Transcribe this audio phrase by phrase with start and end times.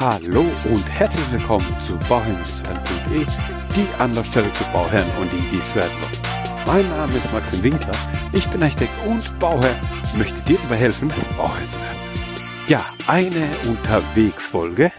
[0.00, 3.26] Hallo und herzlich willkommen zu Bauherrn-werden.de,
[3.76, 6.62] die Anlaufstelle für Bauherren und die, die es werden wollen.
[6.66, 7.92] Mein Name ist Maxim Winkler,
[8.32, 9.78] ich bin Architekt und Bauherr,
[10.16, 11.98] möchte dir dabei helfen, Bauherr zu werden.
[12.66, 14.90] Ja, eine Unterwegsfolge,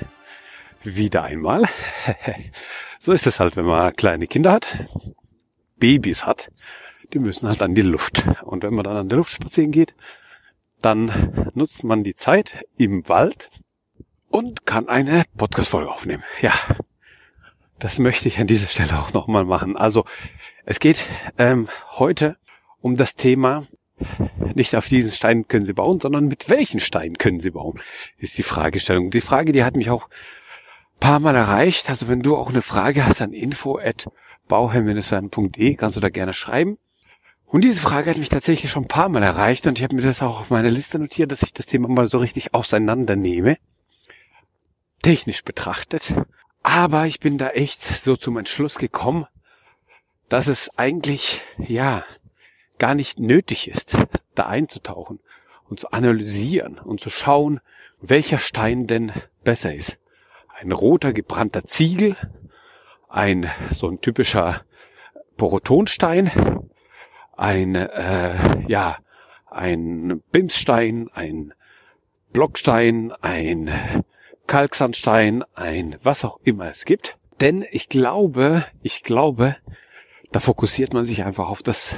[0.83, 1.63] wieder einmal.
[2.99, 4.67] so ist es halt, wenn man kleine Kinder hat,
[5.77, 6.51] Babys hat,
[7.11, 8.23] die müssen halt an die Luft.
[8.43, 9.95] Und wenn man dann an der Luft spazieren geht,
[10.83, 13.49] dann nutzt man die Zeit im Wald,
[14.31, 16.23] und kann eine Podcast-Folge aufnehmen.
[16.41, 16.53] Ja,
[17.79, 19.77] das möchte ich an dieser Stelle auch nochmal machen.
[19.77, 20.05] Also
[20.65, 21.05] es geht
[21.37, 22.37] ähm, heute
[22.79, 23.63] um das Thema,
[24.55, 27.79] nicht auf diesen Stein können Sie bauen, sondern mit welchen Steinen können Sie bauen,
[28.17, 29.11] ist die Fragestellung.
[29.11, 30.09] Die Frage, die hat mich auch
[30.99, 31.89] paar Mal erreicht.
[31.89, 34.07] Also wenn du auch eine Frage hast an info at
[34.47, 36.77] bauherr-werden.de, kannst du da gerne schreiben.
[37.45, 40.01] Und diese Frage hat mich tatsächlich schon ein paar Mal erreicht und ich habe mir
[40.01, 43.57] das auch auf meine Liste notiert, dass ich das Thema mal so richtig auseinandernehme
[45.01, 46.13] technisch betrachtet.
[46.63, 49.25] Aber ich bin da echt so zum Entschluss gekommen,
[50.29, 52.03] dass es eigentlich, ja,
[52.77, 53.97] gar nicht nötig ist,
[54.35, 55.19] da einzutauchen
[55.69, 57.59] und zu analysieren und zu schauen,
[58.01, 59.11] welcher Stein denn
[59.43, 59.97] besser ist.
[60.59, 62.15] Ein roter gebrannter Ziegel,
[63.09, 64.63] ein so ein typischer
[65.37, 66.31] Porotonstein,
[67.35, 68.97] ein äh, ja
[69.47, 71.53] ein Bimsstein, ein
[72.31, 73.69] Blockstein, ein
[74.47, 77.17] Kalksandstein, ein was auch immer es gibt.
[77.39, 79.55] Denn ich glaube, ich glaube,
[80.31, 81.95] da fokussiert man sich einfach auf das,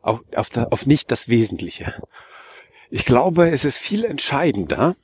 [0.00, 1.94] auf, auf, da, auf nicht das Wesentliche.
[2.90, 4.94] Ich glaube, es ist viel entscheidender,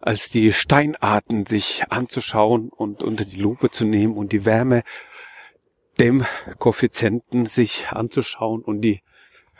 [0.00, 4.82] als die Steinarten sich anzuschauen und unter die Lupe zu nehmen und die Wärme
[6.00, 6.26] dem
[6.58, 9.02] Koeffizienten sich anzuschauen und die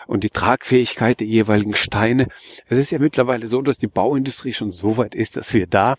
[0.07, 2.29] und die Tragfähigkeit der jeweiligen Steine.
[2.69, 5.95] Es ist ja mittlerweile so, dass die Bauindustrie schon so weit ist, dass wir da,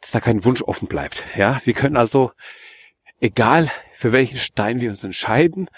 [0.00, 1.24] dass da kein Wunsch offen bleibt.
[1.36, 2.32] Ja, wir können also,
[3.20, 5.68] egal für welchen Stein wir uns entscheiden,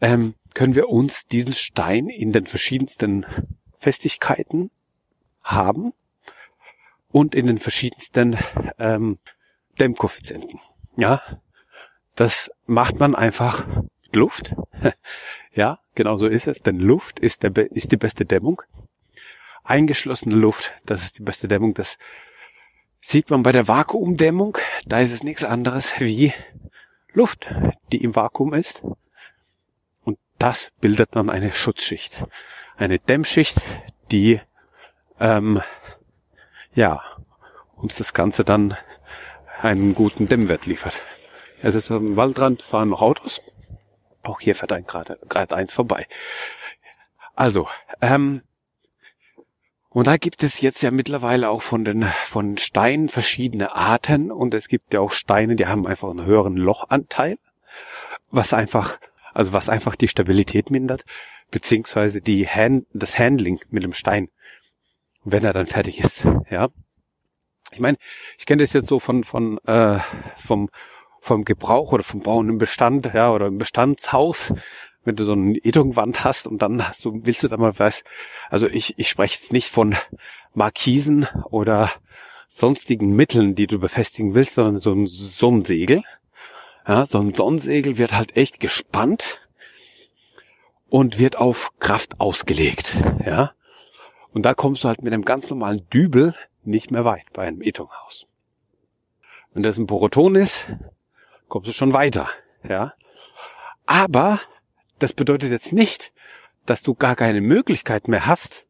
[0.00, 3.26] ähm, können wir uns diesen Stein in den verschiedensten
[3.78, 4.70] Festigkeiten
[5.42, 5.92] haben
[7.10, 8.36] und in den verschiedensten
[8.78, 9.18] ähm,
[9.80, 10.58] Dämmkoeffizienten.
[10.96, 11.22] Ja,
[12.14, 13.66] das macht man einfach
[14.12, 14.54] Luft.
[15.52, 18.62] ja, genau so ist es, denn Luft ist, der, ist die beste Dämmung.
[19.64, 21.74] Eingeschlossene Luft, das ist die beste Dämmung.
[21.74, 21.98] Das
[23.00, 24.56] sieht man bei der Vakuumdämmung.
[24.86, 26.32] Da ist es nichts anderes wie
[27.12, 27.52] Luft,
[27.90, 28.82] die im Vakuum ist.
[30.04, 32.24] Und das bildet dann eine Schutzschicht.
[32.76, 33.60] Eine Dämmschicht,
[34.12, 34.40] die
[35.18, 35.60] ähm,
[36.74, 37.02] ja
[37.74, 38.76] uns das Ganze dann
[39.60, 40.96] einen guten Dämmwert liefert.
[41.60, 43.74] Er sitzt am Waldrand, fahren noch Autos.
[44.28, 46.06] Auch hier fährt ein gerade gerade eins vorbei.
[47.34, 47.66] Also,
[48.02, 48.42] ähm,
[49.88, 54.52] und da gibt es jetzt ja mittlerweile auch von den von Steinen verschiedene Arten und
[54.52, 57.38] es gibt ja auch Steine, die haben einfach einen höheren Lochanteil,
[58.30, 58.98] was einfach
[59.32, 61.04] also was einfach die Stabilität mindert,
[61.50, 64.28] beziehungsweise die Hand, das Handling mit dem Stein,
[65.24, 66.24] wenn er dann fertig ist.
[66.50, 66.68] Ja,
[67.72, 67.96] ich meine,
[68.36, 70.00] ich kenne das jetzt so von von äh,
[70.36, 70.68] vom
[71.20, 74.52] vom Gebrauch oder vom Bauen im Bestand, ja, oder im Bestandshaus,
[75.04, 78.04] wenn du so eine Edungwand hast und dann hast du, willst du da mal was,
[78.50, 79.96] also ich, ich spreche jetzt nicht von
[80.54, 81.90] Markisen oder
[82.46, 86.02] sonstigen Mitteln, die du befestigen willst, sondern so ein Sonnensegel.
[86.86, 89.46] Ja, so ein Sonnensegel wird halt echt gespannt
[90.88, 93.52] und wird auf Kraft ausgelegt, ja.
[94.32, 97.60] Und da kommst du halt mit einem ganz normalen Dübel nicht mehr weit bei einem
[97.60, 98.36] Etunghaus.
[99.52, 100.66] Wenn das ein Poroton ist,
[101.48, 102.28] kommst du schon weiter,
[102.68, 102.94] ja.
[103.86, 104.40] Aber
[104.98, 106.12] das bedeutet jetzt nicht,
[106.66, 108.66] dass du gar keine Möglichkeit mehr hast,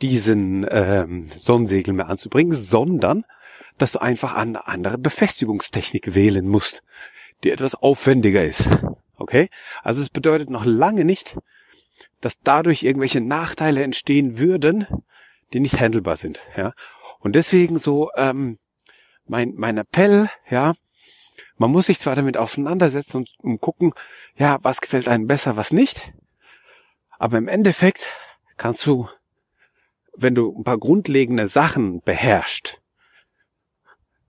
[0.00, 3.24] diesen ähm, Sonnensegel mehr anzubringen, sondern
[3.76, 6.82] dass du einfach eine andere Befestigungstechnik wählen musst,
[7.44, 8.68] die etwas aufwendiger ist.
[9.16, 9.48] Okay?
[9.82, 11.36] Also es bedeutet noch lange nicht,
[12.20, 14.86] dass dadurch irgendwelche Nachteile entstehen würden,
[15.52, 16.40] die nicht handelbar sind.
[16.56, 16.72] Ja?
[17.20, 18.58] Und deswegen so ähm,
[19.26, 20.74] mein, mein Appell, ja,
[21.56, 23.92] man muss sich zwar damit auseinandersetzen und, und gucken,
[24.36, 26.12] ja, was gefällt einem besser, was nicht.
[27.18, 28.04] Aber im Endeffekt
[28.56, 29.08] kannst du,
[30.16, 32.80] wenn du ein paar grundlegende Sachen beherrschst,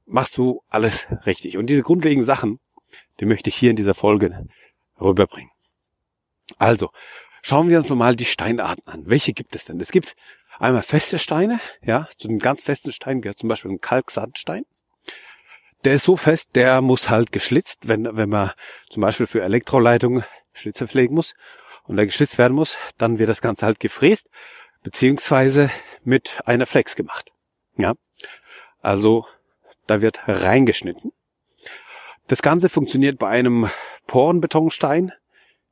[0.06, 1.58] machst du alles richtig.
[1.58, 2.60] Und diese grundlegenden Sachen,
[3.20, 4.48] die möchte ich hier in dieser Folge
[5.00, 5.52] rüberbringen.
[6.58, 6.90] Also,
[7.42, 9.04] schauen wir uns nochmal die Steinarten an.
[9.06, 9.80] Welche gibt es denn?
[9.80, 10.16] Es gibt
[10.58, 14.66] einmal feste Steine, ja, zu den ganz festen Steinen gehört zum Beispiel ein Kalksandstein
[15.86, 18.52] der ist so fest, der muss halt geschlitzt, wenn, wenn man
[18.90, 20.24] zum Beispiel für Elektroleitungen
[20.54, 21.34] Schlitze pflegen muss
[21.84, 24.30] und da geschlitzt werden muss, dann wird das Ganze halt gefräst,
[24.84, 25.70] beziehungsweise
[26.04, 27.32] mit einer Flex gemacht.
[27.78, 27.94] Ja.
[28.82, 29.26] Also
[29.88, 31.12] da wird reingeschnitten.
[32.28, 33.70] Das Ganze funktioniert bei einem
[34.06, 35.12] Porenbetonstein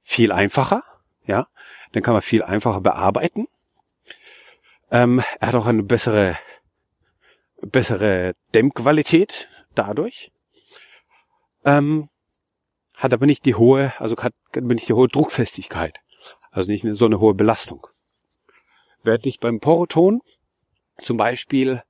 [0.01, 0.83] viel einfacher.
[1.25, 1.47] Ja,
[1.93, 3.47] den kann man viel einfacher bearbeiten.
[4.89, 6.37] Ähm, er hat auch eine bessere,
[7.61, 10.31] bessere Dämmqualität dadurch.
[11.65, 12.09] Ähm,
[12.95, 15.99] hat aber nicht die hohe, also hat nicht die hohe Druckfestigkeit.
[16.51, 17.85] Also nicht so eine hohe Belastung.
[19.03, 20.21] Während ich beim Poroton
[20.97, 21.83] zum Beispiel,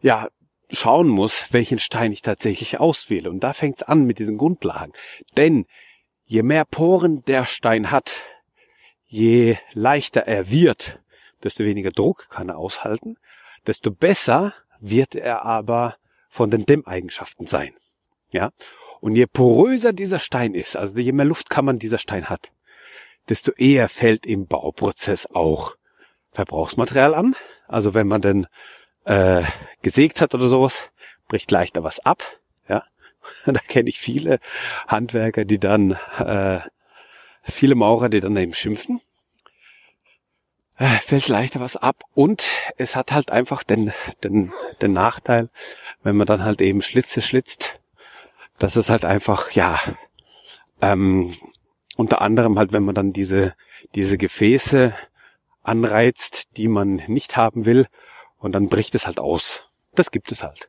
[0.00, 0.28] ja,
[0.70, 3.30] schauen muss, welchen Stein ich tatsächlich auswähle.
[3.30, 4.92] Und da fängt es an mit diesen Grundlagen.
[5.36, 5.66] Denn
[6.24, 8.16] je mehr Poren der Stein hat,
[9.06, 11.02] je leichter er wird,
[11.44, 13.18] desto weniger Druck kann er aushalten,
[13.66, 15.96] desto besser wird er aber
[16.28, 17.72] von den Dämmeigenschaften sein.
[18.32, 18.50] Ja?
[19.00, 22.52] Und je poröser dieser Stein ist, also je mehr Luftkammern dieser Stein hat,
[23.28, 25.76] desto eher fällt im Bauprozess auch
[26.32, 27.36] Verbrauchsmaterial an.
[27.68, 28.46] Also wenn man denn
[29.04, 29.42] äh,
[29.82, 30.90] gesägt hat oder sowas,
[31.28, 32.24] bricht leichter was ab.
[32.68, 32.84] Ja,
[33.46, 34.38] da kenne ich viele
[34.88, 36.60] Handwerker, die dann äh,
[37.42, 39.00] viele Maurer, die dann eben schimpfen.
[40.82, 42.42] Äh, fällt leichter was ab und
[42.76, 43.92] es hat halt einfach den,
[44.24, 45.48] den, den Nachteil,
[46.02, 47.78] wenn man dann halt eben Schlitze schlitzt,
[48.58, 49.78] dass es halt einfach, ja,
[50.80, 51.32] ähm,
[51.94, 53.54] unter anderem halt, wenn man dann diese,
[53.94, 54.92] diese Gefäße
[55.62, 57.86] anreizt, die man nicht haben will,
[58.38, 59.86] und dann bricht es halt aus.
[59.94, 60.68] Das gibt es halt.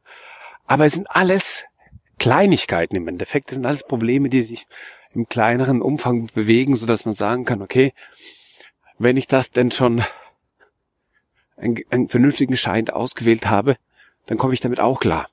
[0.68, 1.66] Aber es sind alles
[2.20, 3.50] Kleinigkeiten im Endeffekt.
[3.50, 4.68] Das sind alles Probleme, die sich
[5.16, 7.94] im kleineren Umfang bewegen, so dass man sagen kann, okay,
[9.04, 10.04] wenn ich das denn schon
[11.58, 13.76] einen, einen vernünftigen Schein ausgewählt habe,
[14.26, 15.26] dann komme ich damit auch klar.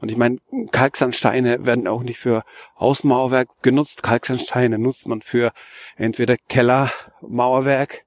[0.00, 0.38] Und ich meine,
[0.70, 2.44] Kalksandsteine werden auch nicht für
[2.76, 4.02] Außenmauerwerk genutzt.
[4.02, 5.52] Kalksandsteine nutzt man für
[5.96, 8.04] entweder Kellermauerwerk,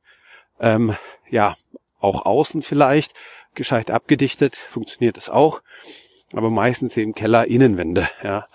[0.60, 0.96] ähm,
[1.30, 1.56] ja,
[2.00, 3.14] auch außen vielleicht,
[3.54, 5.62] gescheit abgedichtet, funktioniert es auch.
[6.34, 8.48] Aber meistens eben Keller Innenwände, ja,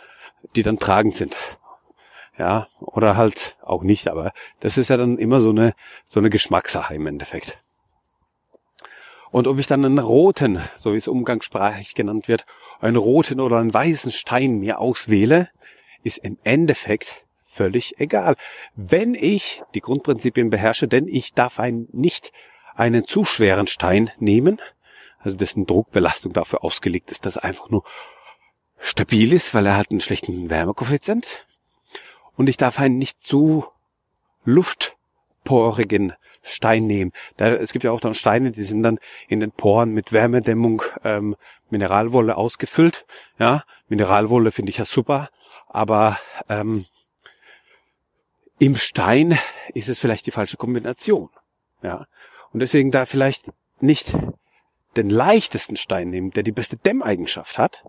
[0.55, 1.37] die dann tragend sind.
[2.39, 5.73] Ja, oder halt auch nicht, aber das ist ja dann immer so eine,
[6.05, 7.59] so eine Geschmackssache im Endeffekt.
[9.31, 12.45] Und ob ich dann einen roten, so wie es umgangssprachlich genannt wird,
[12.81, 15.49] einen roten oder einen weißen Stein mir auswähle,
[16.05, 18.37] ist im Endeffekt völlig egal.
[18.75, 22.33] Wenn ich die Grundprinzipien beherrsche, denn ich darf einen, nicht
[22.75, 24.61] einen zu schweren Stein nehmen,
[25.19, 27.83] also dessen Druckbelastung dafür ausgelegt ist, dass er einfach nur
[28.79, 31.27] stabil ist, weil er hat einen schlechten Wärmekoeffizient.
[32.37, 33.65] Und ich darf einen nicht zu
[34.45, 36.13] luftporigen
[36.43, 37.13] Stein nehmen.
[37.37, 38.99] Da, es gibt ja auch dann Steine, die sind dann
[39.29, 41.37] in den Poren mit Wärmedämmung, ähm,
[41.71, 43.05] Mineralwolle ausgefüllt.
[43.39, 45.31] Ja, Mineralwolle finde ich ja super,
[45.67, 46.19] aber
[46.49, 46.85] ähm,
[48.59, 49.39] im Stein
[49.75, 51.31] ist es vielleicht die falsche Kombination.
[51.83, 52.07] Ja,
[52.53, 53.51] und deswegen da vielleicht
[53.81, 54.17] nicht
[54.97, 57.85] den leichtesten Stein nehmen, der die beste Dämmeigenschaft hat,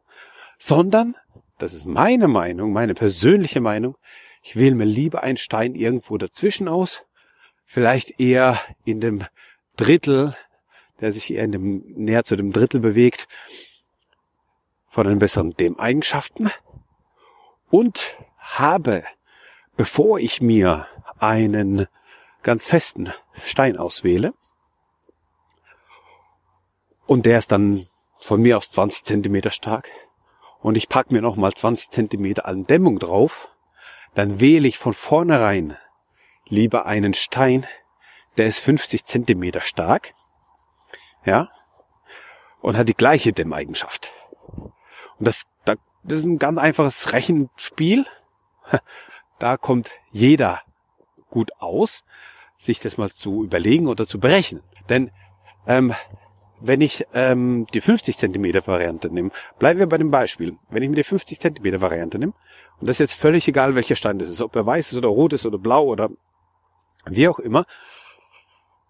[0.58, 1.16] sondern,
[1.58, 3.96] das ist meine Meinung, meine persönliche Meinung,
[4.48, 7.04] ich wähle mir lieber einen Stein irgendwo dazwischen aus,
[7.66, 9.26] vielleicht eher in dem
[9.76, 10.38] Drittel,
[11.02, 13.28] der sich eher in dem, näher zu dem Drittel bewegt,
[14.88, 16.50] von den besseren Dämmeigenschaften
[17.70, 19.04] und habe,
[19.76, 20.88] bevor ich mir
[21.20, 21.88] einen
[22.42, 23.12] ganz festen
[23.44, 24.34] Stein auswähle,
[27.06, 27.86] und der ist dann
[28.18, 29.90] von mir aus 20 Zentimeter stark.
[30.62, 33.57] Und ich pack mir nochmal 20 Zentimeter an Dämmung drauf.
[34.18, 35.78] Dann wähle ich von vornherein
[36.48, 37.68] lieber einen Stein,
[38.38, 40.12] der ist 50 Zentimeter stark.
[41.24, 41.50] Ja.
[42.60, 44.14] Und hat die gleiche Dämmeigenschaft.
[44.56, 44.74] Und
[45.20, 45.78] das, das
[46.20, 48.08] ist ein ganz einfaches Rechenspiel.
[49.40, 50.64] Da kommt jeder
[51.30, 52.04] gut aus,
[52.58, 54.64] sich das mal zu überlegen oder zu berechnen.
[54.90, 55.12] Denn
[55.68, 55.94] ähm,
[56.60, 60.58] wenn ich ähm, die 50 Zentimeter Variante nehme, bleiben wir bei dem Beispiel.
[60.70, 62.34] Wenn ich mir die 50 Zentimeter Variante nehme,
[62.80, 65.10] und das ist jetzt völlig egal, welcher Stein das ist, ob er weiß ist oder
[65.10, 66.10] rot ist oder blau oder
[67.06, 67.66] wie auch immer,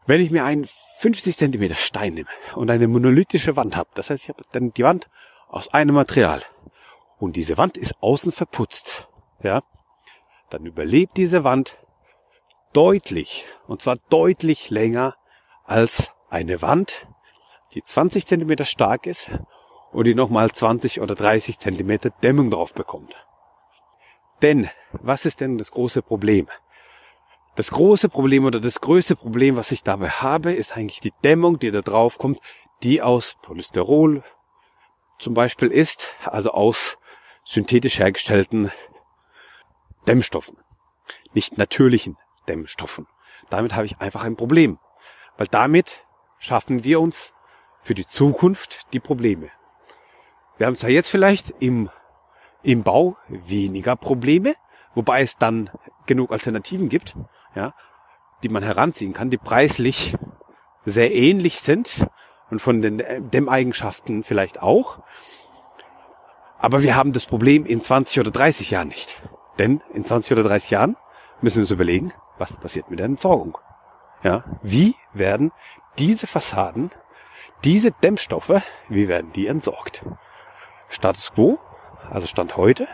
[0.05, 0.65] wenn ich mir einen
[0.99, 4.83] 50 Zentimeter Stein nehme und eine monolithische Wand habe, das heißt, ich habe dann die
[4.83, 5.09] Wand
[5.49, 6.41] aus einem Material
[7.19, 9.07] und diese Wand ist außen verputzt,
[9.43, 9.61] ja,
[10.49, 11.77] dann überlebt diese Wand
[12.73, 15.15] deutlich, und zwar deutlich länger
[15.65, 17.07] als eine Wand,
[17.73, 19.31] die 20 Zentimeter stark ist
[19.91, 23.13] und die nochmal 20 oder 30 Zentimeter Dämmung drauf bekommt.
[24.41, 26.47] Denn, was ist denn das große Problem?
[27.55, 31.57] Das große Problem oder das größte Problem, was ich dabei habe, ist eigentlich die Dämmung,
[31.57, 32.39] die da drauf kommt,
[32.83, 34.23] die aus Polysterol
[35.17, 36.99] zum Beispiel ist, also aus
[37.43, 38.71] synthetisch hergestellten
[40.07, 40.57] Dämmstoffen,
[41.33, 43.07] nicht natürlichen Dämmstoffen.
[43.49, 44.77] Damit habe ich einfach ein Problem,
[45.37, 46.05] weil damit
[46.37, 47.33] schaffen wir uns
[47.87, 49.49] für die Zukunft die Probleme.
[50.57, 51.89] Wir haben zwar jetzt vielleicht im,
[52.61, 54.55] im Bau weniger Probleme,
[54.93, 55.69] wobei es dann
[56.05, 57.15] genug Alternativen gibt,
[57.55, 57.73] ja,
[58.43, 60.17] die man heranziehen kann, die preislich
[60.83, 62.05] sehr ähnlich sind
[62.51, 63.01] und von den
[63.31, 64.99] Dämmeigenschaften vielleicht auch.
[66.59, 69.21] Aber wir haben das Problem in 20 oder 30 Jahren nicht.
[69.59, 70.97] Denn in 20 oder 30 Jahren
[71.39, 73.57] müssen wir uns überlegen, was passiert mit der Entsorgung.
[74.23, 75.51] Ja, wie werden
[75.97, 76.91] diese Fassaden,
[77.63, 80.03] diese Dämmstoffe, wie werden die entsorgt?
[80.89, 81.59] Status quo,
[82.09, 82.87] also Stand heute,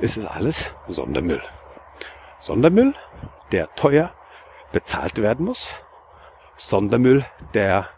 [0.00, 1.42] ist es alles Sondermüll.
[2.38, 2.94] Sondermüll,
[3.52, 4.12] der teuer
[4.72, 5.68] bezahlt werden muss.
[6.56, 7.24] Sondermüll,
[7.54, 7.88] der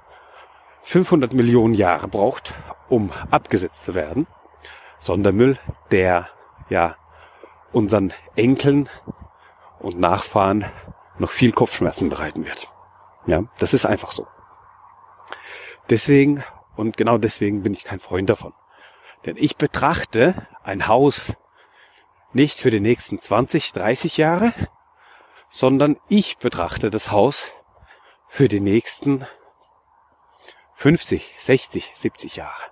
[0.83, 2.55] 500 Millionen Jahre braucht,
[2.89, 4.27] um abgesetzt zu werden.
[4.99, 5.59] Sondermüll,
[5.91, 6.29] der
[6.69, 6.97] ja
[7.73, 8.89] unseren Enkeln
[9.79, 10.65] und Nachfahren
[11.19, 12.69] noch viel Kopfschmerzen bereiten wird.
[13.27, 14.27] Ja, das ist einfach so.
[15.91, 16.45] Deswegen
[16.77, 18.55] und genau deswegen bin ich kein Freund davon.
[19.27, 21.35] Denn ich betrachte ein Haus
[22.33, 24.53] nicht für die nächsten 20, 30 Jahre,
[25.49, 27.47] sondern ich betrachte das Haus
[28.29, 29.27] für die nächsten
[30.75, 32.63] 50, 60, 70 Jahre.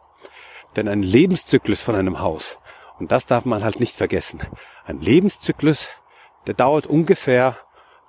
[0.77, 2.59] Denn ein Lebenszyklus von einem Haus,
[2.99, 4.41] und das darf man halt nicht vergessen,
[4.85, 5.89] ein Lebenszyklus,
[6.47, 7.57] der dauert ungefähr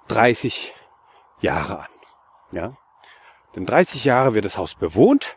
[0.09, 0.75] 30
[1.39, 1.87] Jahre an.
[2.51, 2.69] Ja?
[3.57, 5.35] Denn 30 Jahre wird das Haus bewohnt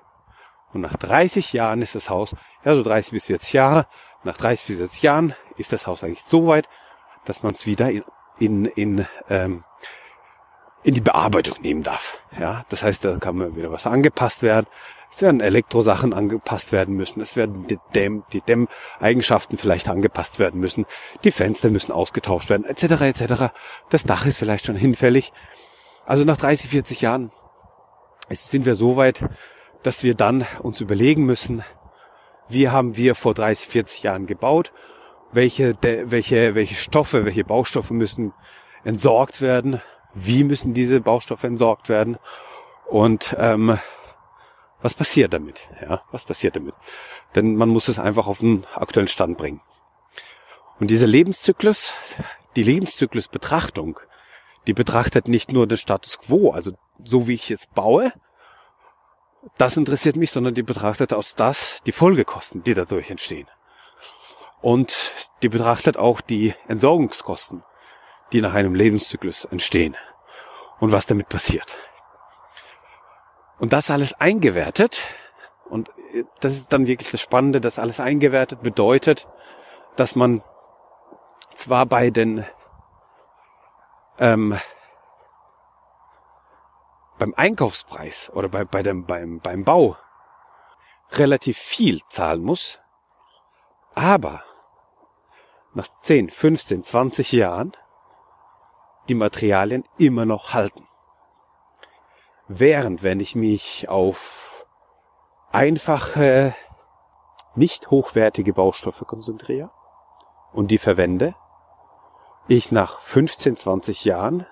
[0.74, 3.86] und nach 30 Jahren ist das Haus, ja so 30 bis 40 Jahre,
[4.24, 6.68] nach 30 bis 40 Jahren ist das Haus eigentlich so weit,
[7.24, 8.04] dass man es wieder in,
[8.38, 9.64] in, in, ähm,
[10.82, 12.18] in die Bearbeitung nehmen darf.
[12.38, 14.66] Ja, das heißt, da kann man wieder was angepasst werden.
[15.10, 17.22] Es werden Elektrosachen angepasst werden müssen.
[17.22, 20.84] Es werden die, Dämm, die Dämmeigenschaften vielleicht angepasst werden müssen.
[21.24, 23.00] Die Fenster müssen ausgetauscht werden, etc.
[23.00, 23.54] etc.
[23.88, 25.32] Das Dach ist vielleicht schon hinfällig.
[26.04, 27.30] Also nach 30, 40 Jahren
[28.30, 29.24] sind wir so weit,
[29.82, 31.64] dass wir dann uns überlegen müssen,
[32.48, 34.72] wie haben wir vor 30, 40 Jahren gebaut,
[35.32, 38.32] welche, welche, welche Stoffe, welche Baustoffe müssen
[38.84, 39.80] entsorgt werden,
[40.14, 42.18] wie müssen diese Baustoffe entsorgt werden
[42.88, 43.78] und ähm,
[44.82, 45.68] was passiert damit?
[45.80, 46.74] Ja, was passiert damit?
[47.34, 49.60] Denn man muss es einfach auf den aktuellen Stand bringen.
[50.80, 51.94] Und dieser Lebenszyklus,
[52.56, 54.00] die Lebenszyklusbetrachtung,
[54.66, 58.12] die betrachtet nicht nur den Status quo, also so wie ich es baue,
[59.56, 63.46] das interessiert mich, sondern die betrachtet aus das die Folgekosten, die dadurch entstehen.
[64.60, 65.12] Und
[65.42, 67.64] die betrachtet auch die Entsorgungskosten,
[68.32, 69.96] die nach einem Lebenszyklus entstehen
[70.78, 71.76] und was damit passiert.
[73.58, 75.04] Und das alles eingewertet,
[75.68, 75.90] und
[76.40, 79.28] das ist dann wirklich das Spannende, das alles eingewertet bedeutet,
[79.96, 80.42] dass man
[81.54, 82.44] zwar bei den
[84.20, 84.56] ähm,
[87.18, 89.96] beim Einkaufspreis oder bei, bei dem, beim, beim Bau
[91.10, 92.78] relativ viel zahlen muss,
[93.94, 94.42] aber
[95.74, 97.76] nach 10, 15, 20 Jahren
[99.08, 100.86] die Materialien immer noch halten.
[102.46, 104.66] Während wenn ich mich auf
[105.50, 106.54] einfache,
[107.54, 109.70] nicht hochwertige Baustoffe konzentriere
[110.52, 111.34] und die verwende,
[112.50, 114.44] ich nach 15, 20 Jahren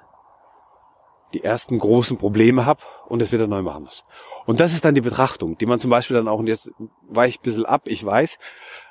[1.34, 4.04] die ersten großen Probleme habe und es wieder neu machen muss.
[4.46, 6.70] Und das ist dann die Betrachtung, die man zum Beispiel dann auch, und jetzt
[7.08, 8.38] weiche ich ein bisschen ab, ich weiß,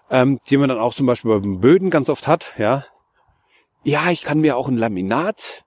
[0.10, 2.86] ähm, die man dann auch zum Beispiel beim Böden ganz oft hat, ja.
[3.84, 5.64] Ja, ich kann mir auch ein Laminat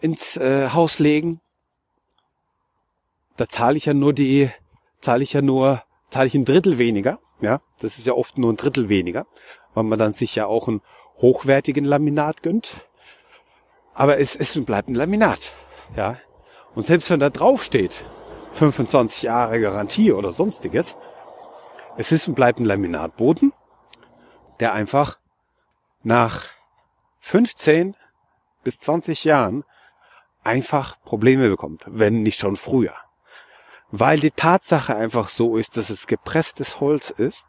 [0.00, 1.40] ins äh, Haus legen.
[3.36, 4.50] Da zahle ich ja nur die,
[5.00, 7.60] zahle ich ja nur, zahle ich ein Drittel weniger, ja.
[7.78, 9.26] Das ist ja oft nur ein Drittel weniger,
[9.72, 10.82] weil man dann sich ja auch einen
[11.20, 12.86] hochwertigen Laminat gönnt.
[13.94, 15.52] Aber es, es bleibt ein Laminat.
[15.96, 16.18] Ja.
[16.74, 18.04] Und selbst wenn da drauf steht,
[18.52, 20.96] 25 Jahre Garantie oder sonstiges,
[21.96, 23.52] es ist und bleibt ein Laminatboden,
[24.60, 25.18] der einfach
[26.02, 26.46] nach
[27.20, 27.96] 15
[28.62, 29.64] bis 20 Jahren
[30.42, 32.94] einfach Probleme bekommt, wenn nicht schon früher.
[33.90, 37.48] Weil die Tatsache einfach so ist, dass es gepresstes Holz ist,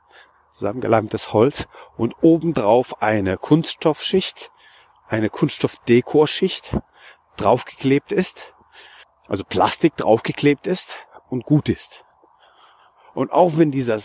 [0.51, 1.67] zusammengeleimmtes Holz
[1.97, 4.51] und obendrauf eine Kunststoffschicht,
[5.07, 6.77] eine Kunststoffdekorschicht
[7.37, 8.53] draufgeklebt ist,
[9.27, 12.05] also Plastik draufgeklebt ist und gut ist.
[13.13, 13.99] Und auch wenn dieser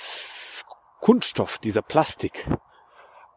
[1.01, 2.49] Kunststoff, dieser Plastik,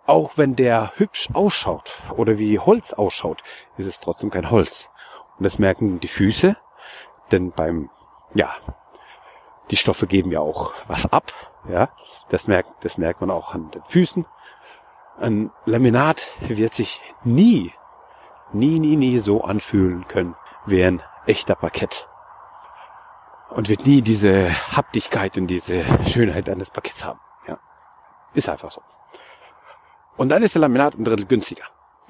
[0.05, 3.43] auch wenn der hübsch ausschaut oder wie Holz ausschaut,
[3.77, 4.89] ist es trotzdem kein Holz.
[5.37, 6.57] Und das merken die Füße,
[7.31, 7.89] denn beim,
[8.33, 8.55] ja,
[9.71, 11.31] die Stoffe geben ja auch was ab,
[11.67, 11.89] ja,
[12.29, 14.25] das merkt, das merkt man auch an den Füßen.
[15.19, 17.73] Ein Laminat wird sich nie
[18.53, 20.35] nie, nie, nie so anfühlen können
[20.65, 22.07] wie ein echter Parkett.
[23.49, 27.19] Und wird nie diese Haptigkeit und diese Schönheit eines Parketts haben.
[27.47, 27.57] Ja.
[28.33, 28.81] Ist einfach so.
[30.17, 31.63] Und dann ist der Laminat ein Drittel günstiger.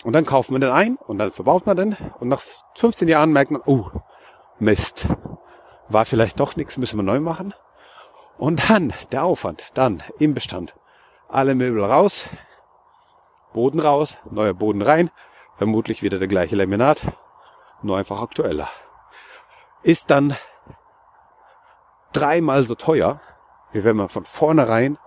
[0.03, 2.41] Und dann kauft man den ein und dann verbaut man den und nach
[2.75, 3.89] 15 Jahren merkt man, oh,
[4.57, 5.07] Mist,
[5.89, 7.53] war vielleicht doch nichts, müssen wir neu machen.
[8.37, 10.75] Und dann der Aufwand, dann im Bestand,
[11.27, 12.25] alle Möbel raus,
[13.53, 15.11] Boden raus, neuer Boden rein,
[15.57, 17.01] vermutlich wieder der gleiche Laminat,
[17.81, 18.69] nur einfach aktueller.
[19.83, 20.35] Ist dann
[22.13, 23.19] dreimal so teuer,
[23.71, 24.97] wie wenn man von vornherein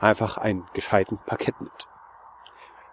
[0.00, 1.88] einfach einen gescheiten Parkett nimmt.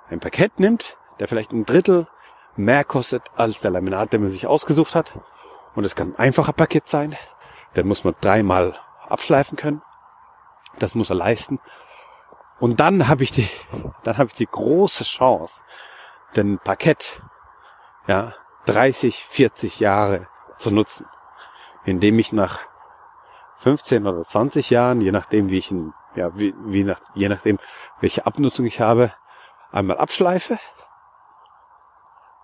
[0.09, 2.07] Ein Parkett nimmt, der vielleicht ein Drittel
[2.55, 5.13] mehr kostet als der Laminat, den man sich ausgesucht hat.
[5.75, 7.15] Und es kann ein einfacher Parkett sein.
[7.75, 8.75] Den muss man dreimal
[9.07, 9.81] abschleifen können.
[10.79, 11.59] Das muss er leisten.
[12.59, 13.49] Und dann habe ich die,
[14.03, 15.63] dann habe ich die große Chance,
[16.35, 17.21] den Parkett,
[18.07, 18.33] ja,
[18.65, 21.07] 30, 40 Jahre zu nutzen,
[21.85, 22.59] indem ich nach
[23.57, 27.59] 15 oder 20 Jahren, je nachdem wie ich ihn, ja, wie, wie nach, je nachdem
[27.99, 29.13] welche Abnutzung ich habe,
[29.71, 30.59] einmal abschleife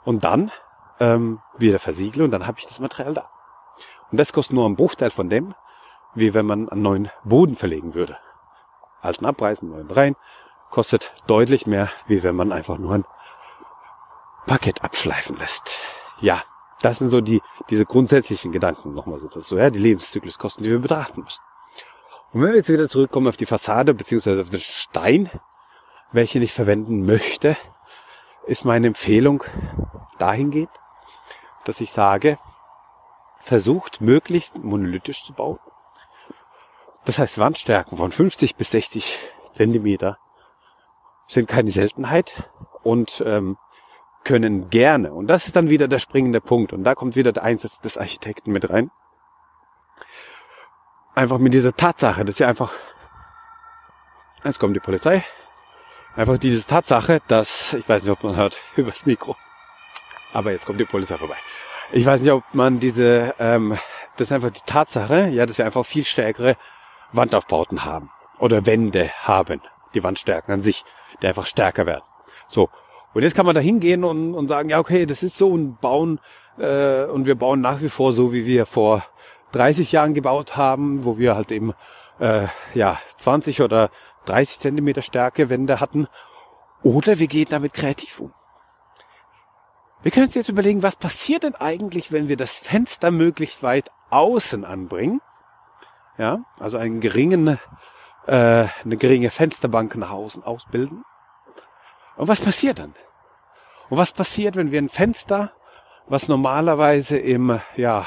[0.03, 0.51] und dann
[0.99, 3.29] ähm, wieder versiegle und dann habe ich das Material da.
[4.11, 5.55] Und das kostet nur einen Bruchteil von dem,
[6.13, 8.17] wie wenn man einen neuen Boden verlegen würde.
[9.01, 10.15] Alten abreißen, neuen rein,
[10.69, 13.05] kostet deutlich mehr, wie wenn man einfach nur ein
[14.47, 15.81] Parkett abschleifen lässt.
[16.19, 16.41] Ja,
[16.81, 20.79] das sind so die, diese grundsätzlichen Gedanken nochmal so dazu, ja, die Lebenszykluskosten, die wir
[20.79, 21.43] betrachten müssen.
[22.31, 25.29] Und wenn wir jetzt wieder zurückkommen auf die Fassade, beziehungsweise auf den Stein,
[26.11, 27.55] welchen ich verwenden möchte,
[28.45, 29.43] ist meine Empfehlung
[30.17, 30.69] dahingehend,
[31.63, 32.37] dass ich sage,
[33.45, 35.59] versucht möglichst monolithisch zu bauen.
[37.05, 39.19] Das heißt, Wandstärken von 50 bis 60
[39.51, 40.17] Zentimeter
[41.27, 42.49] sind keine Seltenheit
[42.81, 43.57] und ähm,
[44.23, 47.43] können gerne, und das ist dann wieder der springende Punkt, und da kommt wieder der
[47.43, 48.89] Einsatz des Architekten mit rein,
[51.13, 52.73] einfach mit dieser Tatsache, dass wir einfach,
[54.43, 55.23] jetzt kommt die Polizei,
[56.15, 59.35] einfach diese Tatsache, dass, ich weiß nicht, ob man hört, übers Mikro,
[60.33, 61.37] aber jetzt kommt die Polizei vorbei.
[61.95, 63.77] Ich weiß nicht, ob man diese, ähm,
[64.17, 66.57] das ist einfach die Tatsache, ja, dass wir einfach viel stärkere
[67.13, 69.61] Wandaufbauten haben oder Wände haben,
[69.93, 70.83] die Wandstärken an sich,
[71.21, 72.03] die einfach stärker werden.
[72.49, 72.67] So.
[73.13, 75.79] Und jetzt kann man da hingehen und, und sagen, ja, okay, das ist so und
[75.79, 76.19] bauen,
[76.57, 79.05] äh, und wir bauen nach wie vor so, wie wir vor
[79.53, 81.71] 30 Jahren gebaut haben, wo wir halt eben,
[82.19, 83.89] äh, ja, 20 oder
[84.25, 86.07] 30 Zentimeter Stärke Wände hatten.
[86.83, 88.33] Oder wir gehen damit kreativ um.
[90.03, 93.89] Wir können uns jetzt überlegen, was passiert denn eigentlich, wenn wir das Fenster möglichst weit
[94.11, 95.21] außen anbringen?
[96.17, 97.59] Ja, also einen geringen,
[98.27, 101.03] äh, eine geringe Fensterbank nach außen ausbilden.
[102.15, 102.93] Und was passiert dann?
[103.89, 105.51] Und was passiert, wenn wir ein Fenster,
[106.07, 108.05] was normalerweise im, ja,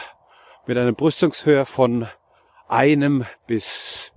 [0.66, 2.07] mit einer Brüstungshöhe von
[2.68, 4.12] einem bis,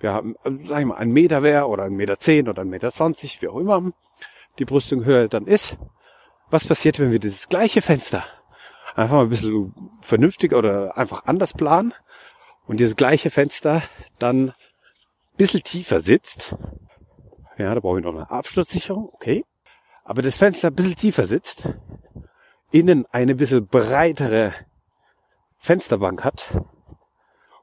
[0.00, 3.42] ja, sag ich mal, ein Meter wäre oder ein Meter zehn oder ein Meter zwanzig,
[3.42, 3.82] wie auch immer
[4.58, 5.76] die Brüstungshöhe dann ist,
[6.50, 8.24] was passiert, wenn wir dieses gleiche Fenster
[8.94, 11.94] einfach mal ein bisschen vernünftig oder einfach anders planen
[12.66, 13.82] und dieses gleiche Fenster
[14.18, 14.54] dann ein
[15.36, 16.54] bisschen tiefer sitzt.
[17.56, 19.44] Ja, da brauche ich noch eine Absturzsicherung, okay.
[20.04, 21.68] Aber das Fenster ein bisschen tiefer sitzt,
[22.70, 24.52] innen eine bisschen breitere
[25.58, 26.60] Fensterbank hat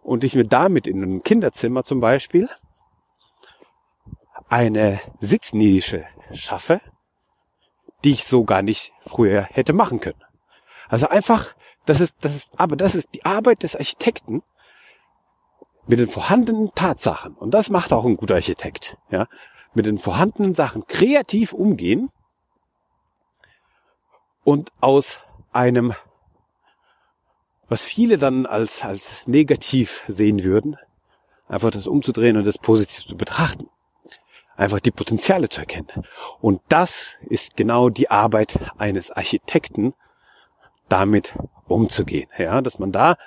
[0.03, 2.49] und ich mir damit in einem Kinderzimmer zum Beispiel
[4.47, 6.81] eine Sitznische schaffe,
[8.05, 10.23] die ich so gar nicht früher hätte machen können.
[10.87, 14.43] Also einfach, das ist, das ist, aber das ist die Arbeit des Architekten
[15.87, 17.33] mit den vorhandenen Tatsachen.
[17.33, 19.27] Und das macht auch ein guter Architekt, ja.
[19.73, 22.09] Mit den vorhandenen Sachen kreativ umgehen
[24.43, 25.19] und aus
[25.51, 25.93] einem,
[27.67, 30.77] was viele dann als, als negativ sehen würden,
[31.49, 33.67] einfach das umzudrehen und das positiv zu betrachten
[34.57, 35.87] einfach die Potenziale zu erkennen.
[36.41, 39.93] Und das ist genau die Arbeit eines Architekten,
[40.89, 41.33] damit
[41.67, 42.29] umzugehen.
[42.37, 43.17] Ja, dass man da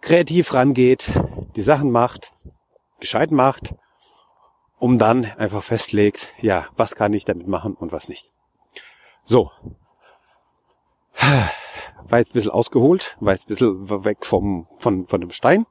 [0.00, 1.10] kreativ rangeht,
[1.56, 2.32] die Sachen macht,
[3.00, 3.74] gescheit macht,
[4.78, 8.32] um dann einfach festlegt, ja, was kann ich damit machen und was nicht.
[9.24, 9.50] So.
[12.08, 15.66] War jetzt ein bisschen ausgeholt, war jetzt ein bisschen weg vom, von, von dem Stein.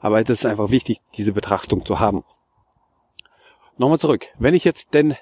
[0.00, 2.24] Aber es ist einfach wichtig, diese Betrachtung zu haben.
[3.80, 4.26] Nochmal zurück.
[4.38, 5.16] Wenn ich jetzt denn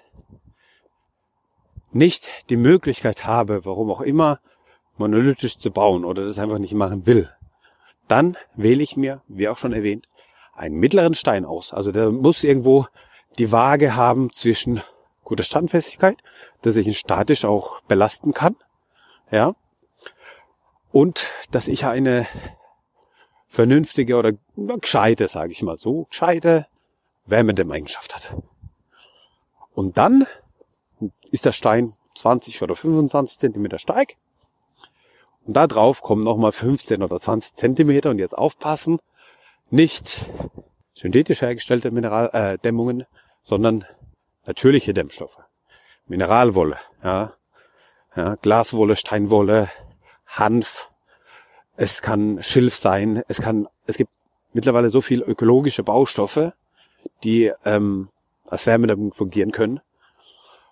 [1.93, 4.41] nicht die Möglichkeit habe, warum auch immer,
[4.97, 7.31] monolithisch zu bauen oder das einfach nicht machen will,
[8.09, 10.09] dann wähle ich mir, wie auch schon erwähnt,
[10.55, 11.73] einen mittleren Stein aus.
[11.73, 12.89] Also der muss irgendwo
[13.39, 14.83] die Waage haben zwischen
[15.23, 16.19] guter Standfestigkeit,
[16.63, 18.57] dass ich ihn statisch auch belasten kann,
[19.31, 19.55] ja,
[20.91, 22.27] und dass ich eine
[23.47, 26.67] vernünftige oder gescheite, sage ich mal so, gescheite
[27.29, 28.37] Wärmedämmeigenschaft hat.
[29.75, 30.27] Und dann
[31.31, 34.17] ist der Stein 20 oder 25 Zentimeter steig.
[35.47, 38.11] Und da drauf kommen nochmal 15 oder 20 Zentimeter.
[38.11, 38.99] Und jetzt aufpassen,
[39.71, 40.21] nicht
[40.95, 43.07] synthetisch hergestellte Mineraldämmungen, äh,
[43.43, 43.85] sondern
[44.47, 45.39] natürliche Dämmstoffe.
[46.07, 47.33] Mineralwolle, ja,
[48.17, 49.71] ja, Glaswolle, Steinwolle,
[50.27, 50.91] Hanf.
[51.77, 53.23] Es kann Schilf sein.
[53.29, 54.11] Es kann, es gibt
[54.53, 56.53] mittlerweile so viel ökologische Baustoffe,
[57.25, 58.09] die ähm,
[58.49, 59.81] als Wärmedämmung fungieren können.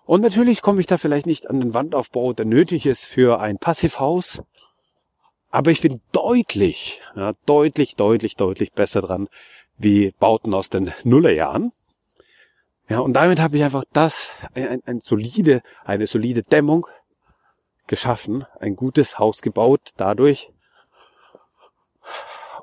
[0.05, 3.57] Und natürlich komme ich da vielleicht nicht an den Wandaufbau, der nötig ist für ein
[3.57, 4.41] Passivhaus.
[5.51, 9.27] Aber ich bin deutlich, ja, deutlich, deutlich, deutlich besser dran
[9.77, 11.71] wie Bauten aus den Nullerjahren.
[12.89, 16.87] Ja, und damit habe ich einfach das, ein, ein solide, eine solide Dämmung
[17.85, 20.51] geschaffen, ein gutes Haus gebaut dadurch.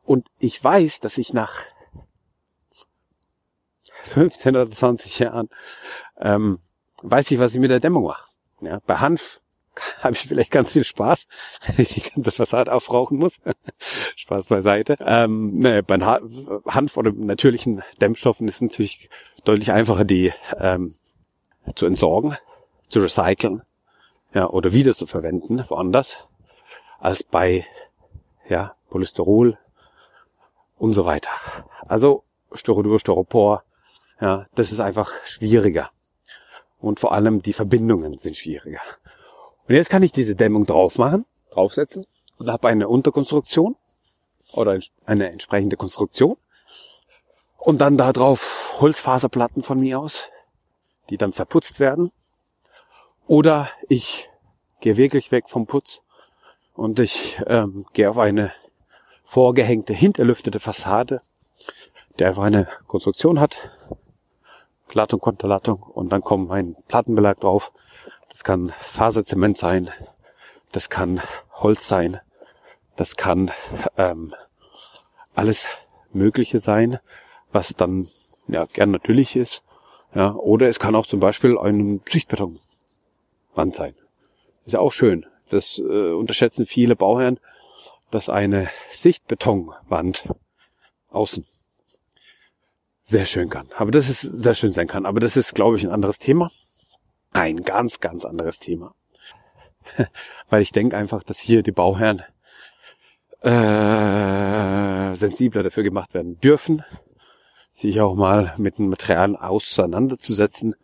[0.03, 1.65] Und ich weiß, dass ich nach
[4.07, 5.49] 15 oder 20 Jahren
[6.19, 6.59] ähm,
[7.03, 8.27] weiß ich, was ich mit der Dämmung mache.
[8.61, 9.43] Ja, bei Hanf
[10.01, 11.27] habe ich vielleicht ganz viel Spaß,
[11.67, 13.41] wenn ich die ganze Fassade aufrauchen muss.
[14.17, 14.97] Spaß beiseite.
[15.01, 19.09] Ähm, ne, bei Hanf oder natürlichen Dämmstoffen ist es natürlich
[19.45, 20.95] deutlich einfacher, die ähm,
[21.75, 22.37] zu entsorgen,
[22.89, 23.63] zu recyceln,
[24.33, 26.27] ja, oder wieder zu verwenden, woanders,
[26.99, 27.67] als bei,
[28.49, 29.59] ja, Polysterol
[30.77, 31.31] und so weiter.
[31.87, 33.65] Also Styrodur, Styropor,
[34.21, 35.91] ja, das ist einfach schwieriger.
[36.79, 38.81] Und vor allem die Verbindungen sind schwieriger.
[39.67, 43.77] Und jetzt kann ich diese Dämmung drauf machen, draufsetzen und habe eine Unterkonstruktion
[44.53, 46.37] oder eine entsprechende Konstruktion.
[47.57, 50.29] Und dann da drauf Holzfaserplatten von mir aus,
[51.09, 52.13] die dann verputzt werden.
[53.27, 54.29] Oder ich
[54.81, 56.03] gehe wirklich weg vom Putz
[56.75, 58.53] und ich ähm, gehe auf eine
[59.25, 61.23] vorgehängte, hinterlüftete Fassade,
[62.19, 63.71] der einfach eine Konstruktion hat,
[64.89, 67.73] Glattung, Konterlattung und dann kommt mein Plattenbelag drauf.
[68.29, 69.91] Das kann Faserzement sein,
[70.73, 71.21] das kann
[71.53, 72.19] Holz sein,
[72.97, 73.51] das kann
[73.97, 74.35] ähm,
[75.35, 75.67] alles
[76.13, 76.99] Mögliche sein,
[77.53, 78.07] was dann
[78.49, 79.63] ja gern natürlich ist.
[80.15, 82.55] Ja, oder es kann auch zum Beispiel ein Sichtbetonwand
[83.73, 83.95] sein.
[84.65, 85.27] Ist ja auch schön.
[85.51, 87.41] Das äh, unterschätzen viele Bauherren,
[88.11, 90.29] dass eine Sichtbetonwand
[91.11, 91.45] außen
[93.05, 93.69] sehr schön kann.
[93.77, 95.07] Aber das ist sehr schön sein kann.
[95.07, 96.51] Aber das ist, glaube ich, ein anderes Thema.
[97.33, 98.95] Ein ganz, ganz anderes Thema.
[100.49, 102.23] Weil ich denke einfach, dass hier die Bauherren
[103.43, 106.83] äh, sensibler dafür gemacht werden dürfen,
[107.75, 110.75] sich auch mal mit den Materialien auseinanderzusetzen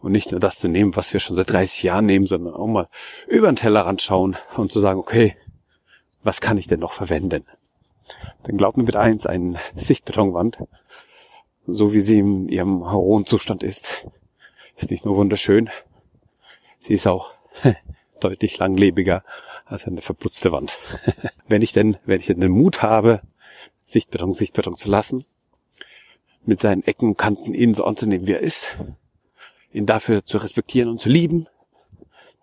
[0.00, 2.66] und nicht nur das zu nehmen, was wir schon seit 30 Jahren nehmen, sondern auch
[2.66, 2.88] mal
[3.26, 5.36] über den Tellerrand schauen und zu sagen, okay,
[6.22, 7.44] was kann ich denn noch verwenden?
[8.44, 10.58] Dann glaubt mir bitte eins, eine Sichtbetonwand
[11.66, 14.08] so wie sie in ihrem hohen Zustand ist,
[14.76, 15.70] ist nicht nur wunderschön,
[16.80, 17.32] sie ist auch
[18.20, 19.24] deutlich langlebiger
[19.64, 20.78] als eine verputzte Wand.
[21.48, 23.20] wenn ich denn, wenn ich denn den Mut habe,
[23.84, 25.24] Sichtbeton, Sichtbeton zu lassen,
[26.44, 28.76] mit seinen Ecken und Kanten ihn so anzunehmen, wie er ist,
[29.72, 31.46] ihn dafür zu respektieren und zu lieben,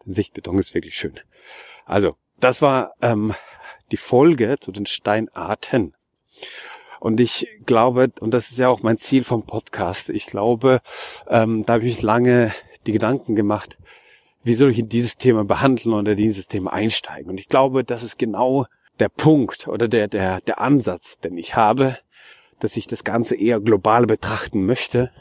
[0.06, 1.20] denn Sichtbeton ist wirklich schön.
[1.86, 3.34] Also, das war ähm,
[3.92, 5.96] die Folge zu den Steinarten.
[7.04, 10.80] Und ich glaube, und das ist ja auch mein Ziel vom Podcast, ich glaube,
[11.28, 12.54] ähm, da habe ich lange
[12.86, 13.78] die Gedanken gemacht,
[14.46, 17.30] wie soll ich in dieses Thema behandeln oder dieses Thema einsteigen.
[17.30, 18.68] Und ich glaube, das ist genau
[19.00, 21.98] der Punkt oder der, der, der Ansatz, den ich habe,
[22.62, 25.12] dass ich das Ganze eher global betrachten möchte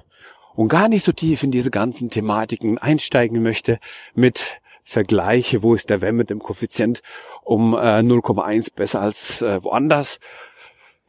[0.55, 3.81] und gar nicht so tief in diese ganzen Thematiken einsteigen möchte
[4.15, 7.03] mit Vergleiche, wo ist der WEM mit dem Koeffizient
[7.43, 10.21] um äh, 0,1 besser als äh, woanders,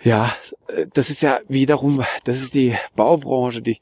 [0.03, 0.35] ja,
[0.67, 3.79] äh, das ist ja wiederum, das ist die Baubranche, die,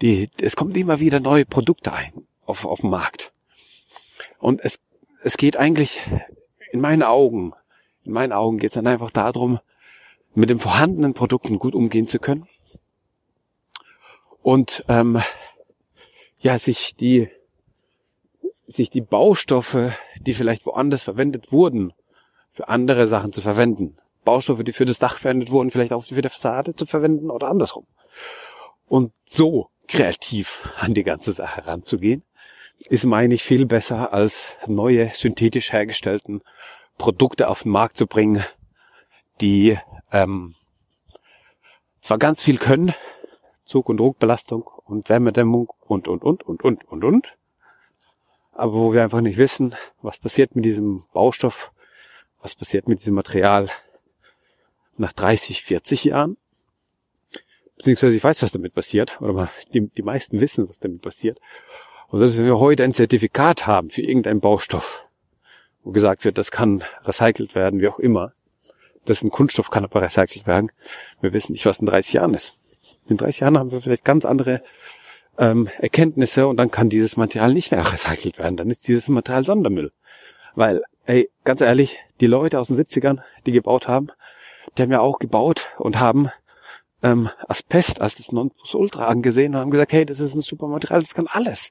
[0.00, 2.12] die, es kommt immer wieder neue Produkte ein
[2.44, 3.32] auf, auf den Markt.
[4.38, 4.80] Und es,
[5.22, 6.00] es geht eigentlich
[6.70, 7.52] in meinen Augen,
[8.04, 9.60] in meinen Augen geht es dann einfach darum,
[10.34, 12.46] mit den vorhandenen Produkten gut umgehen zu können.
[14.42, 15.22] Und ähm,
[16.40, 17.28] ja, sich die,
[18.66, 21.92] sich die Baustoffe, die vielleicht woanders verwendet wurden,
[22.50, 23.96] für andere Sachen zu verwenden.
[24.24, 27.48] Baustoffe, die für das Dach verwendet wurden, vielleicht auch für die Fassade zu verwenden oder
[27.48, 27.86] andersrum.
[28.86, 32.22] Und so kreativ an die ganze Sache ranzugehen,
[32.88, 36.42] ist, meine ich, viel besser als neue synthetisch hergestellten
[36.98, 38.44] Produkte auf den Markt zu bringen,
[39.40, 39.78] die
[40.12, 40.54] ähm,
[42.00, 42.94] zwar ganz viel können,
[43.64, 47.36] Zug- und Druckbelastung und Wärmedämmung und, und, und, und, und, und, und,
[48.52, 51.72] aber wo wir einfach nicht wissen, was passiert mit diesem Baustoff,
[52.40, 53.68] was passiert mit diesem Material,
[55.02, 56.38] nach 30, 40 Jahren.
[57.76, 61.38] Beziehungsweise ich weiß, was damit passiert, oder die, die meisten wissen, was damit passiert.
[62.08, 65.08] Und selbst wenn wir heute ein Zertifikat haben für irgendeinen Baustoff,
[65.82, 68.32] wo gesagt wird, das kann recycelt werden, wie auch immer,
[69.04, 70.70] das ist ein Kunststoff, kann aber recycelt werden,
[71.20, 73.00] wir wissen nicht, was in 30 Jahren ist.
[73.08, 74.62] In 30 Jahren haben wir vielleicht ganz andere
[75.38, 78.56] ähm, Erkenntnisse und dann kann dieses Material nicht mehr recycelt werden.
[78.56, 79.92] Dann ist dieses Material Sondermüll.
[80.54, 84.08] Weil, ey, ganz ehrlich, die Leute aus den 70ern, die gebaut haben,
[84.76, 86.30] die haben ja auch gebaut und haben
[87.02, 91.00] ähm, Asbest als das Nonplusultra angesehen und haben gesagt, hey, das ist ein super Material,
[91.00, 91.70] das kann alles.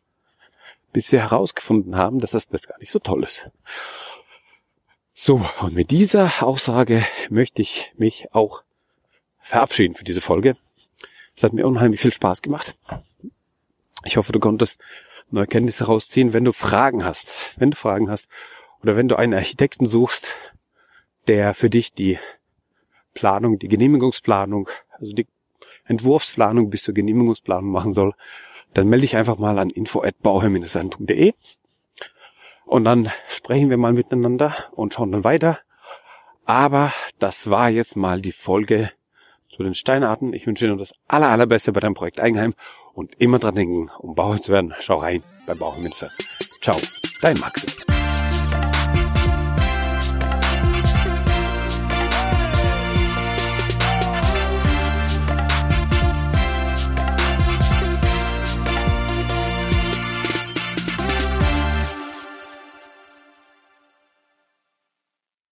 [0.93, 3.49] Bis wir herausgefunden haben, dass Asbest gar nicht so toll ist.
[5.13, 8.63] So, und mit dieser Aussage möchte ich mich auch
[9.39, 10.55] verabschieden für diese Folge.
[11.35, 12.75] Es hat mir unheimlich viel Spaß gemacht.
[14.03, 14.79] Ich hoffe, du konntest
[15.29, 16.33] neue Kenntnisse rausziehen.
[16.33, 18.29] Wenn du Fragen hast, wenn du Fragen hast
[18.81, 20.33] oder wenn du einen Architekten suchst,
[21.27, 22.19] der für dich die
[23.13, 24.69] Planung, die Genehmigungsplanung,
[24.99, 25.27] also die
[25.85, 28.13] Entwurfsplanung bis zur Genehmigungsplanung machen soll,
[28.73, 31.33] dann melde dich einfach mal an info@bauherr-werden.de
[32.65, 35.59] und dann sprechen wir mal miteinander und schauen dann weiter.
[36.45, 38.91] Aber das war jetzt mal die Folge
[39.49, 40.33] zu den Steinarten.
[40.33, 42.53] Ich wünsche dir nur das aller, allerbeste bei deinem Projekt Eigenheim
[42.93, 45.91] und immer dran denken, um Bauherr zu werden, schau rein bei Bauherr
[46.61, 46.77] Ciao,
[47.21, 47.67] dein Maxi.